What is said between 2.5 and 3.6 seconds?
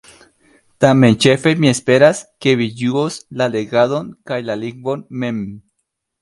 vi ĝuos la